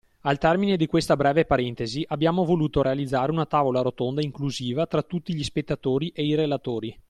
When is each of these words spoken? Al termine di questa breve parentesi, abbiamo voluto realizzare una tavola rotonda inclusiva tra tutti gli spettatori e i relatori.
Al 0.21 0.39
termine 0.39 0.77
di 0.77 0.87
questa 0.87 1.15
breve 1.15 1.45
parentesi, 1.45 2.03
abbiamo 2.07 2.43
voluto 2.43 2.81
realizzare 2.81 3.31
una 3.31 3.45
tavola 3.45 3.81
rotonda 3.81 4.23
inclusiva 4.23 4.87
tra 4.87 5.03
tutti 5.03 5.31
gli 5.35 5.43
spettatori 5.43 6.09
e 6.09 6.25
i 6.25 6.33
relatori. 6.33 6.97